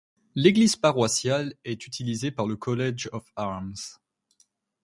L'église 0.33 0.75
paroissiale 0.75 1.49
de 1.49 1.57
est 1.63 1.85
utilisée 1.85 2.31
par 2.31 2.47
le 2.47 2.55
College 2.55 3.07
of 3.11 3.23
Arms. 3.35 3.99